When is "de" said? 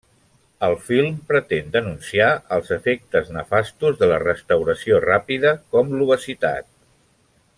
4.01-4.09